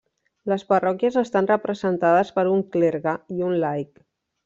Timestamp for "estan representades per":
1.23-2.49